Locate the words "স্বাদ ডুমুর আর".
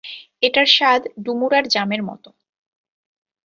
0.67-1.65